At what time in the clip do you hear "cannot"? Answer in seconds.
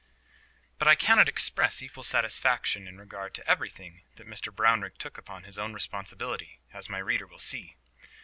0.95-1.29